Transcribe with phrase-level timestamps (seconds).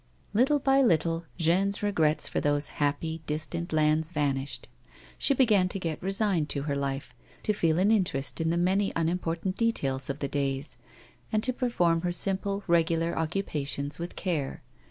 [0.33, 4.67] Little by little, Jeanne's regrets for those happy, distant lands vanished;
[5.19, 8.91] she began to get resigned to her life, to feel an interest in the many
[8.95, 10.75] unimportant details of the days,
[11.31, 14.63] and to perform her simple, regular occupations with care.